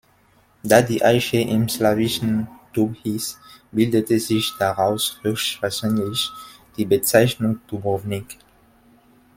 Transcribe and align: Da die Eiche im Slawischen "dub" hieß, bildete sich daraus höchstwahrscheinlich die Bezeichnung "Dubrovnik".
Da 0.63 0.81
die 0.81 1.03
Eiche 1.05 1.37
im 1.41 1.69
Slawischen 1.69 2.47
"dub" 2.73 2.95
hieß, 3.03 3.37
bildete 3.71 4.19
sich 4.19 4.51
daraus 4.57 5.19
höchstwahrscheinlich 5.21 6.31
die 6.75 6.85
Bezeichnung 6.85 7.61
"Dubrovnik". 7.67 8.39